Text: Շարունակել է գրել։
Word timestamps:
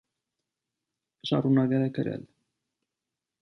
Շարունակել 1.31 1.85
է 1.89 1.91
գրել։ 1.99 2.25